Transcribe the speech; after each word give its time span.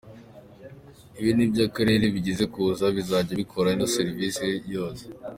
Ibi 1.19 1.31
ni 1.35 1.43
iby’akarere 1.45 2.05
bigiye 2.13 2.45
kuza, 2.53 2.85
bizajya 2.97 3.33
bikora 3.41 3.67
izo 3.75 3.87
serivisi 3.95 4.43
zose. 4.75 5.03